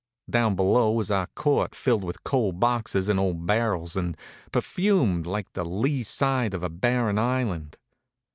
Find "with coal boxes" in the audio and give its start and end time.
2.03-3.07